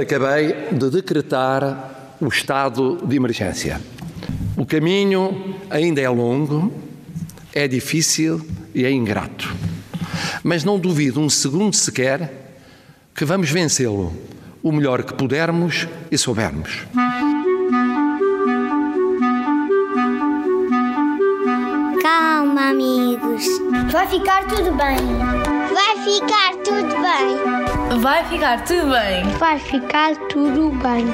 [0.00, 3.80] acabei de decretar o estado de emergência.
[4.56, 6.72] O caminho ainda é longo,
[7.52, 9.54] é difícil e é ingrato.
[10.42, 12.30] Mas não duvido um segundo sequer
[13.14, 14.12] que vamos vencê-lo
[14.62, 16.84] o melhor que pudermos e soubermos.
[22.02, 23.44] Calma, amigos.
[23.92, 25.55] Vai ficar tudo bem.
[25.76, 28.00] Vai ficar tudo bem.
[28.00, 29.24] Vai ficar tudo bem.
[29.38, 31.04] Vai ficar tudo bem.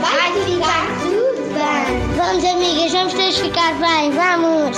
[0.00, 2.16] Vai ficar tudo bem.
[2.16, 4.10] Vamos, amigas, vamos todos ficar bem.
[4.10, 4.76] Vamos.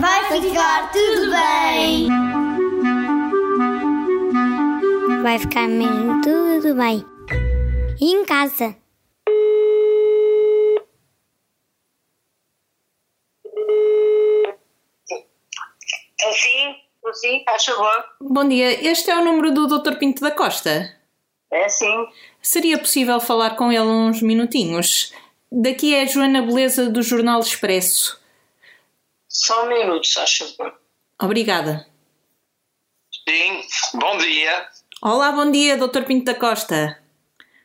[0.00, 2.08] Vai ficar tudo bem.
[5.22, 7.04] Vai ficar mesmo tudo bem.
[8.00, 8.85] E em casa.
[17.26, 18.04] Sim, faz favor.
[18.20, 19.96] Bom dia, este é o número do Dr.
[19.96, 20.96] Pinto da Costa.
[21.50, 22.06] É sim.
[22.40, 25.12] Seria possível falar com ele uns minutinhos?
[25.50, 28.20] Daqui é a Joana Beleza do Jornal Expresso.
[29.28, 30.78] Só um minuto, faz favor.
[31.20, 31.88] Obrigada.
[33.28, 33.60] Sim,
[33.94, 34.68] bom dia.
[35.02, 36.04] Olá, bom dia, Dr.
[36.04, 36.96] Pinto da Costa.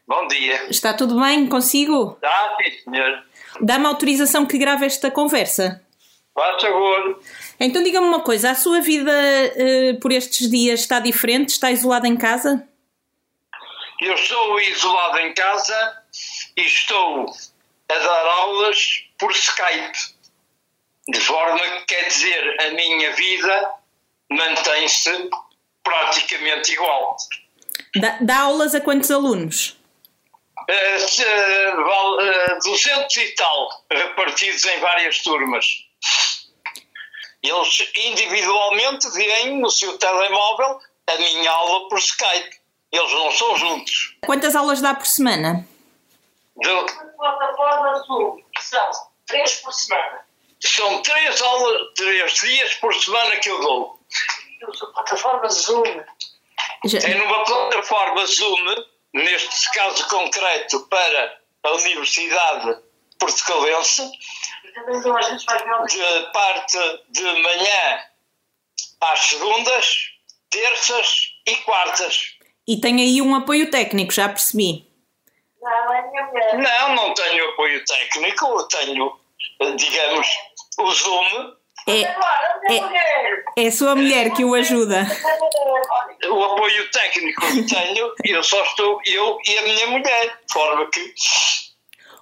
[0.07, 0.71] Bom dia.
[0.71, 2.17] Está tudo bem consigo?
[2.19, 3.23] Tá, sim, senhor.
[3.61, 5.85] Dá-me autorização que grave esta conversa.
[6.33, 7.19] Faz favor.
[7.63, 11.49] Então diga-me uma coisa, a sua vida eh, por estes dias está diferente?
[11.49, 12.67] Está isolada em casa?
[14.01, 15.97] Eu estou isolado em casa
[16.57, 17.31] e estou
[17.89, 19.97] a dar aulas por Skype.
[21.09, 23.71] De forma que, quer dizer, a minha vida
[24.31, 25.29] mantém-se
[25.83, 27.15] praticamente igual.
[27.95, 29.77] Dá, dá aulas a quantos alunos?
[31.75, 35.65] Val- eh, 200 e tal, repartidos em várias turmas.
[37.43, 42.59] Eles individualmente veem no seu telemóvel a minha aula por Skype.
[42.91, 44.15] Eles não são juntos.
[44.25, 45.67] Quantas aulas dá por semana?
[46.57, 48.91] De- Plataforma Zoom, são
[49.25, 50.19] três por semana.
[50.59, 53.99] são três aulas, três dias por semana que eu dou.
[54.59, 55.83] Eu uso plataforma Zoom.
[56.85, 58.65] Já- É numa plataforma Zoom,
[59.13, 62.77] neste caso concreto para a Universidade
[63.19, 64.11] Portugalense,
[64.63, 66.77] Ver de parte
[67.09, 67.99] de manhã
[69.01, 69.95] às segundas,
[70.49, 72.37] terças e quartas.
[72.67, 74.87] E tem aí um apoio técnico, já percebi.
[75.61, 76.57] Não, é a minha mulher.
[76.57, 79.19] Não, não tenho apoio técnico, eu tenho,
[79.75, 80.27] digamos,
[80.79, 81.55] o Zoom,
[81.87, 82.11] É, minha
[82.69, 82.81] É.
[82.81, 83.43] mulher.
[83.57, 85.03] é a sua mulher que o ajuda.
[86.29, 90.87] O apoio técnico que tenho, eu só estou eu e a minha mulher, de forma
[90.91, 91.13] que.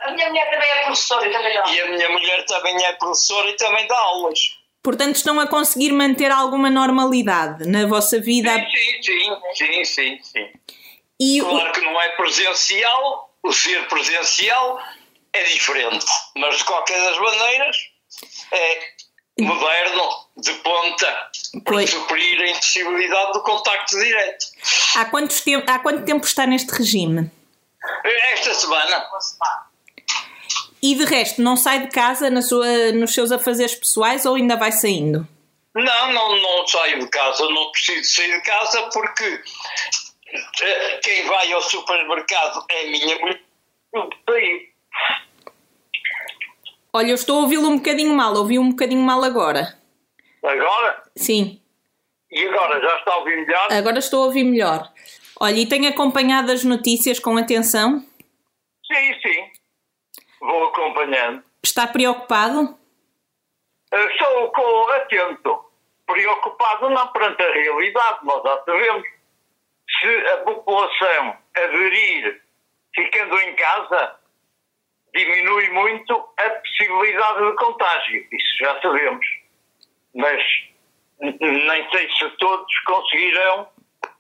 [0.01, 1.63] A minha mulher também é professora e também dá.
[1.69, 4.39] E a minha mulher também é professora e também dá aulas.
[4.81, 8.51] Portanto, estão a conseguir manter alguma normalidade na vossa vida.
[8.53, 10.47] Sim, sim, sim, sim, sim.
[11.19, 14.79] E o- Claro que não é presencial, o ser presencial
[15.33, 16.05] é diferente,
[16.37, 17.75] mas de qualquer das maneiras
[18.53, 18.79] é
[19.41, 21.29] moderno, de ponta,
[21.65, 24.45] para suprir a impossibilidade do contacto direto.
[24.95, 27.29] há, quantos tem- há quanto tempo está neste regime?
[28.33, 29.05] Esta semana,
[30.81, 34.55] E de resto, não sai de casa na sua, nos seus afazeres pessoais ou ainda
[34.55, 35.27] vai saindo?
[35.75, 39.41] não, não, não saio de casa, não preciso sair de casa porque
[40.61, 43.41] eh, quem vai ao supermercado é a minha mulher.
[46.91, 49.77] Olha, eu estou a ouvi-lo um bocadinho mal, ouvi um bocadinho mal agora.
[50.43, 51.03] Agora?
[51.15, 51.59] Sim,
[52.31, 52.79] E agora?
[52.81, 53.67] Já está a ouvir melhor?
[53.71, 54.91] agora estou a ouvir melhor.
[55.39, 58.03] Olha, e tenho acompanhado as notícias com atenção.
[58.91, 59.28] Sim, sim.
[60.39, 61.43] Vou acompanhando.
[61.63, 62.77] Está preocupado?
[63.91, 65.65] Estou com atento,
[66.05, 69.07] preocupado não perante a realidade, nós já sabemos.
[69.99, 72.41] Se a população aderir
[72.95, 74.15] ficando em casa,
[75.13, 79.25] diminui muito a possibilidade de contágio, isso já sabemos.
[80.15, 80.43] Mas
[81.19, 83.67] nem sei se todos conseguirão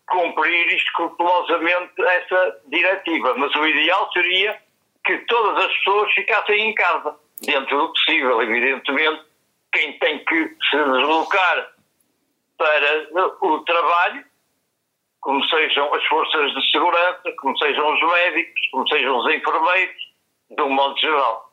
[0.07, 4.59] cumprir escrupulosamente essa diretiva, mas o ideal seria
[5.09, 9.23] que todas as pessoas ficassem em casa, dentro do possível, evidentemente.
[9.71, 10.35] Quem tem que
[10.69, 11.67] se deslocar
[12.57, 14.23] para o trabalho,
[15.19, 19.95] como sejam as forças de segurança, como sejam os médicos, como sejam os enfermeiros,
[20.49, 21.51] de um modo geral.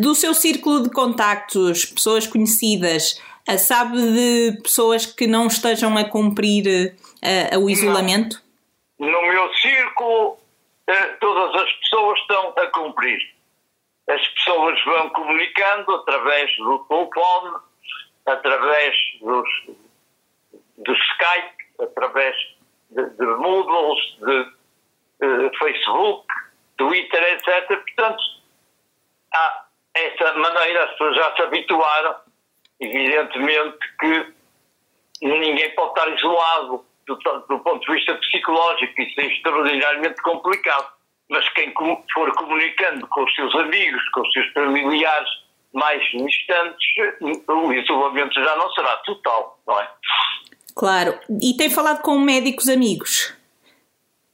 [0.00, 6.04] Do seu círculo de contactos, pessoas conhecidas, eh, sabe de pessoas que não estejam a
[6.04, 8.40] cumprir eh, o isolamento?
[8.98, 10.38] No meu círculo,
[11.20, 13.18] todas as pessoas estão a cumprir.
[14.08, 17.56] As pessoas vão comunicando através do telefone,
[18.26, 19.48] através dos,
[20.78, 22.36] do Skype, através
[22.90, 24.44] de, de Moodles, de,
[25.20, 26.26] de Facebook,
[26.76, 27.66] Twitter, etc.
[27.68, 28.22] Portanto,
[29.34, 32.16] há essa maneira, as pessoas já se habituaram.
[32.78, 34.34] Evidentemente que
[35.22, 37.16] ninguém pode estar isolado do,
[37.48, 40.88] do ponto de vista psicológico, isso é extraordinariamente complicado.
[41.28, 41.72] Mas quem
[42.14, 45.28] for comunicando com os seus amigos, com os seus familiares
[45.72, 46.86] mais distantes,
[47.20, 49.88] o isolamento já não será total, não é?
[50.74, 51.18] Claro.
[51.42, 53.34] E tem falado com médicos amigos?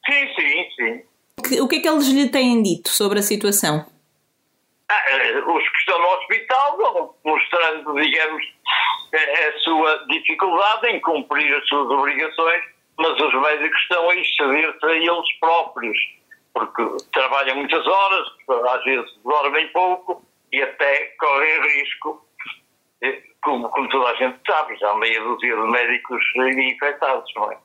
[0.06, 1.60] Sim, sim, sim.
[1.60, 3.86] O que é que eles lhe têm dito sobre a situação?
[4.92, 8.44] Ah, os que estão no hospital vão mostrando, digamos,
[9.14, 12.62] a sua dificuldade em cumprir as suas obrigações,
[12.98, 15.98] mas os médicos estão a exceder-se a eles próprios,
[16.52, 18.28] porque trabalham muitas horas,
[18.70, 20.22] às vezes dormem pouco
[20.52, 22.26] e até correm risco,
[23.02, 27.50] eh, como, como toda a gente sabe, já há meia dúzia de médicos infectados, não
[27.50, 27.56] é?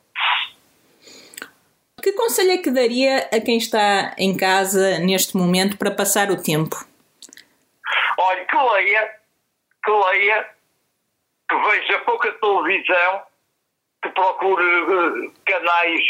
[2.02, 6.40] Que conselho é que daria a quem está em casa neste momento para passar o
[6.40, 6.76] tempo?
[8.18, 9.14] Olha, que leia,
[9.84, 10.58] que leia
[11.48, 13.22] que veja pouca televisão,
[14.02, 16.04] que procure uh, canais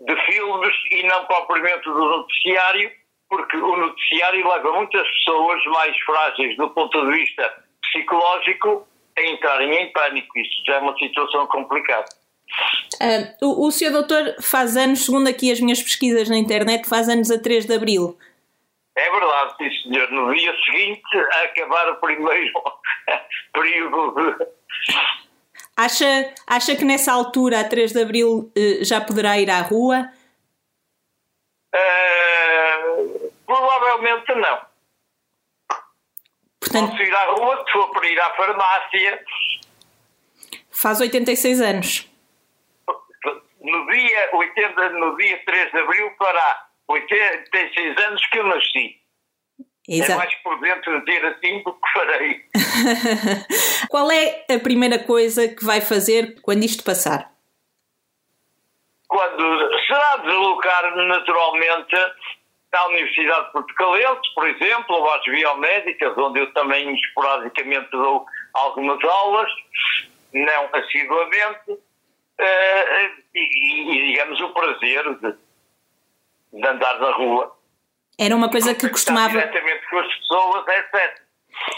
[0.00, 2.90] de filmes e não propriamente do noticiário,
[3.28, 7.52] porque o noticiário leva muitas pessoas mais frágeis do ponto de vista
[7.82, 8.86] psicológico
[9.18, 10.38] a entrarem em pânico.
[10.38, 12.06] Isso já é uma situação complicada.
[13.00, 17.30] Uh, o, o doutor faz anos, segundo aqui as minhas pesquisas na internet, faz anos
[17.30, 18.16] a 3 de Abril.
[19.00, 20.10] É verdade, sim senhor.
[20.10, 22.52] No dia seguinte a acabar o primeiro
[23.54, 24.36] período.
[25.74, 30.12] Acha, acha que nessa altura, a 3 de Abril, eh, já poderá ir à rua?
[31.74, 34.60] Uh, provavelmente não.
[36.60, 39.24] Portanto, Posso ir à rua se for para ir à farmácia.
[40.70, 42.06] Faz 86 anos.
[43.62, 49.00] No dia, 80, no dia 3 de Abril fará 86 anos que eu nasci.
[49.88, 50.12] Exato.
[50.12, 52.44] É mais por dentro dizer assim do que farei.
[53.88, 57.30] Qual é a primeira coisa que vai fazer quando isto passar?
[59.08, 61.96] Quando será deslocar-me naturalmente
[62.72, 69.02] à Universidade de Portucalense, por exemplo, ou às biomédicas, onde eu também esporadicamente dou algumas
[69.02, 69.50] aulas,
[70.32, 75.34] não assiduamente, uh, e, e, digamos o prazer de,
[76.52, 77.56] de andar na rua.
[78.18, 79.30] Era uma coisa que costumava.
[79.30, 81.22] Diretamente com as pessoas, etc.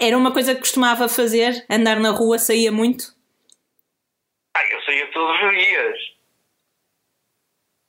[0.00, 1.64] Era uma coisa que costumava fazer?
[1.70, 3.04] Andar na rua saía muito?
[4.56, 5.98] Ah, eu saía todos os dias.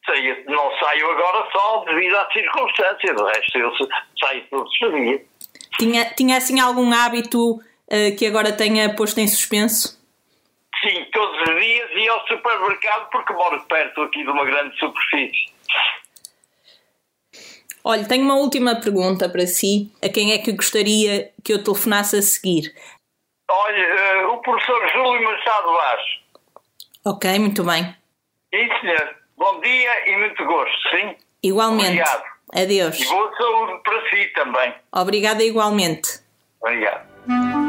[0.06, 3.72] Saía, não saio agora só devido à circunstância, do resto eu
[4.20, 5.22] saio todos os dias.
[5.80, 10.00] Tinha, tinha assim algum hábito uh, que agora tenha posto em suspenso?
[10.84, 15.54] Sim, todos os dias ia ao supermercado porque moro perto aqui de uma grande superfície.
[17.86, 19.92] Olha, tenho uma última pergunta para si.
[20.02, 22.74] A quem é que gostaria que eu telefonasse a seguir?
[23.52, 26.02] Olha, uh, o professor Júlio Machado Vaz.
[27.06, 27.84] Ok, muito bem.
[28.54, 29.16] Sim, senhor.
[29.38, 31.16] Bom dia e muito gosto, sim?
[31.44, 31.90] Igualmente.
[31.90, 32.24] Obrigado.
[32.56, 33.00] Adeus.
[33.02, 34.74] E boa saúde para si também.
[34.94, 36.22] Obrigada igualmente.
[36.62, 37.63] Obrigado.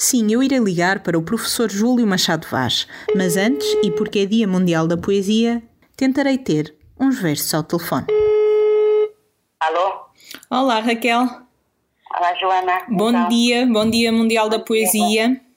[0.00, 4.24] Sim, eu irei ligar para o professor Júlio Machado Vaz, mas antes, e porque é
[4.24, 5.62] Dia Mundial da Poesia,
[5.94, 8.06] tentarei ter uns versos ao telefone.
[9.60, 10.06] Alô?
[10.48, 11.20] Olá, Raquel.
[12.16, 12.86] Olá, Joana.
[12.88, 13.28] Bom então.
[13.28, 15.28] dia, bom dia Mundial bom da Poesia.
[15.28, 15.49] Dia.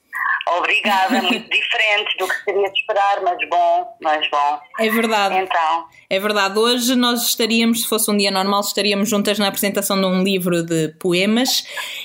[0.46, 4.60] Obrigada, muito diferente do que seria de esperar, mas bom, mas bom.
[4.78, 5.36] É verdade.
[5.36, 5.86] Então.
[6.10, 6.58] É verdade.
[6.58, 10.62] Hoje nós estaríamos, se fosse um dia normal, estaríamos juntas na apresentação de um livro
[10.62, 11.64] de poemas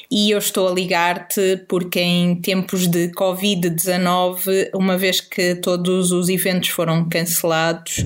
[0.10, 6.30] e eu estou a ligar-te porque em tempos de Covid-19, uma vez que todos os
[6.30, 8.04] eventos foram cancelados,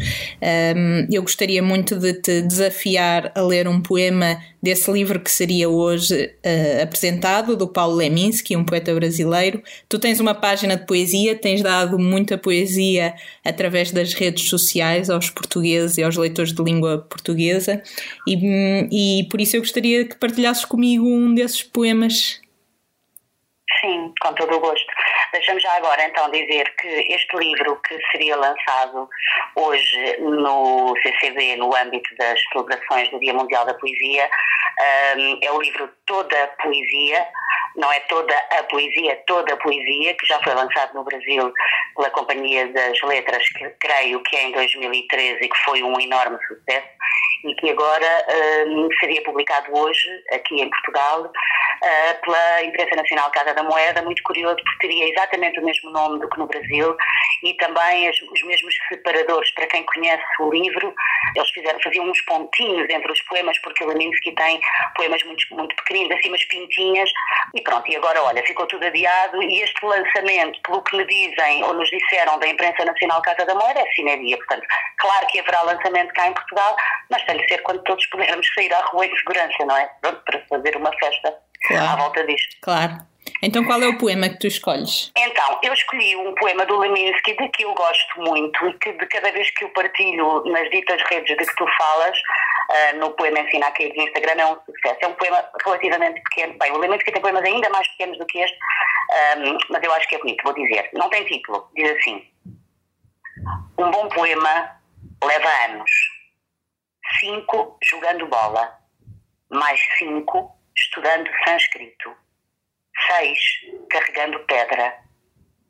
[0.75, 5.67] um, eu gostaria muito de te desafiar a ler um poema desse livro que seria
[5.67, 9.61] hoje uh, apresentado, do Paulo Leminski, um poeta brasileiro.
[9.89, 13.13] Tu tens uma página de poesia, tens dado muita poesia
[13.43, 17.83] através das redes sociais aos portugueses e aos leitores de língua portuguesa,
[18.27, 22.41] e, e por isso eu gostaria que partilhasses comigo um desses poemas.
[23.81, 24.85] Sim, com todo o gosto.
[25.33, 29.09] Deixamos já agora então dizer que este livro que seria lançado
[29.55, 34.29] hoje no CCB, no âmbito das celebrações do Dia Mundial da Poesia,
[35.17, 37.27] um, é o livro Toda a Poesia,
[37.75, 41.51] não é toda a poesia, toda a poesia, que já foi lançado no Brasil
[41.95, 46.37] pela Companhia das Letras, que creio que é em 2013 e que foi um enorme
[46.47, 46.87] sucesso,
[47.45, 48.25] e que agora
[48.67, 51.31] um, seria publicado hoje, aqui em Portugal,
[51.83, 56.19] uh, pela Imprensa Nacional Casa da Moeda, muito curioso porque teria exatamente o mesmo nome
[56.19, 56.95] do que no Brasil
[57.43, 59.51] e também as, os mesmos separadores.
[59.53, 60.93] Para quem conhece o livro,
[61.35, 64.59] eles fizeram, faziam uns pontinhos entre os poemas, porque o Leminski tem
[64.95, 67.09] poemas muito, muito pequeninos, assim umas pintinhas,
[67.53, 71.63] e pronto, e agora olha, ficou tudo adiado e este lançamento, pelo que me dizem
[71.63, 74.65] ou nos disseram da Imprensa Nacional Casa da Moeda, é sineria, portanto,
[74.97, 76.75] claro que haverá lançamento cá em Portugal,
[77.09, 79.89] mas tem de ser quando todos pudermos sair à rua em segurança, não é?
[80.01, 81.33] Pronto, para fazer uma festa
[81.67, 81.87] claro.
[81.87, 82.57] à volta disto.
[82.61, 83.13] Claro.
[83.41, 85.11] Então qual é o poema que tu escolhes?
[85.17, 89.05] Então, eu escolhi um poema do Leminski de que eu gosto muito e que de
[89.07, 93.39] cada vez que eu partilho nas ditas redes de que tu falas, uh, no poema
[93.39, 94.97] Ensina a Cair no Instagram, é um sucesso.
[95.01, 96.57] É um poema relativamente pequeno.
[96.57, 98.57] Bem, o Leminski tem poemas ainda mais pequenos do que este,
[99.37, 100.89] um, mas eu acho que é bonito, vou dizer.
[100.93, 102.25] Não tem título, diz assim.
[103.77, 104.79] Um bom poema
[105.23, 105.91] leva anos.
[107.19, 108.77] Cinco jogando bola,
[109.49, 112.15] mais cinco estudando sânscrito,
[113.07, 113.39] seis
[113.89, 114.95] carregando pedra,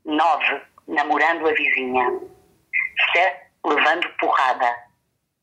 [0.06, 2.20] nove namorando a vizinha,
[3.14, 4.76] sete levando porrada,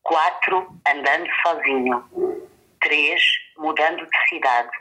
[0.03, 2.49] quatro andando sozinho,
[2.81, 3.21] três
[3.57, 4.71] mudando de cidade,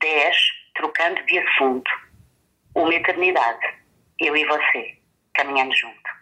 [0.00, 0.36] dez
[0.74, 1.90] trocando de assunto,
[2.74, 3.66] uma eternidade,
[4.20, 4.98] eu e você,
[5.34, 6.16] caminhando junto.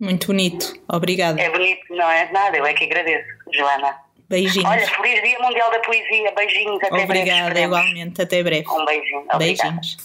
[0.00, 1.40] Muito bonito, obrigada.
[1.40, 4.01] É bonito, não é nada, eu é que agradeço, Joana.
[4.32, 4.70] Beijinhos.
[4.70, 6.32] Olha, feliz Dia Mundial da Poesia.
[6.34, 6.82] Beijinhos.
[6.82, 7.66] Até Obrigada, breve.
[7.66, 8.22] igualmente.
[8.22, 8.66] Até breve.
[8.66, 9.18] Um beijinho.
[9.30, 9.38] Obrigada.
[9.38, 9.96] Beijinhos.